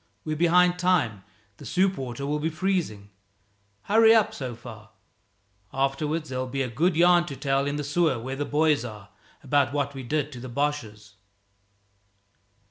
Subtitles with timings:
[0.25, 1.23] "We're behind time
[1.57, 3.11] the soup water'll be freezing.
[3.83, 4.89] Hurry up, so far.
[5.71, 9.09] Afterwards there'll be a good yarn to tell in the sewer where the boys are,
[9.43, 11.17] about what we did to the Boches."